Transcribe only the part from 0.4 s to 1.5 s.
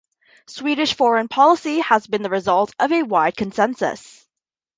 Swedish foreign